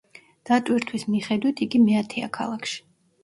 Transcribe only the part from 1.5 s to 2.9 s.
იგი მეათეა ქალაქში.